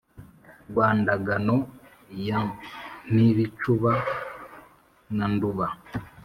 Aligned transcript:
rwa 0.69 0.87
ndagano 0.99 1.57
ya 2.27 2.39
mpibicuba 3.11 3.93
na 5.15 5.25
nduba 5.33 5.67